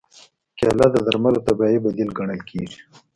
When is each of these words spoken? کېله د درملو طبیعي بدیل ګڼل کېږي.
کېله 0.57 0.85
د 0.91 0.97
درملو 1.07 1.45
طبیعي 1.47 1.77
بدیل 1.85 2.09
ګڼل 2.17 2.41
کېږي. 2.49 2.79